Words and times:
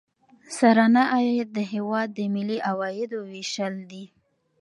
سرانه 0.57 1.03
عاید 1.13 1.49
د 1.53 1.59
هیواد 1.73 2.07
د 2.13 2.19
ملي 2.35 2.57
عوایدو 2.69 3.19
ویشل 3.31 3.73
دي. 3.91 4.03